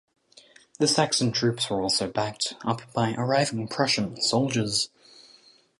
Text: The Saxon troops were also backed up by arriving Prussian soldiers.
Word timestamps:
The 0.79 0.87
Saxon 0.87 1.31
troops 1.31 1.69
were 1.69 1.79
also 1.79 2.07
backed 2.09 2.55
up 2.63 2.91
by 2.95 3.13
arriving 3.13 3.67
Prussian 3.67 4.19
soldiers. 4.19 4.89